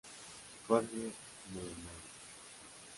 [0.65, 1.13] Jorge
[1.53, 1.89] Newbery.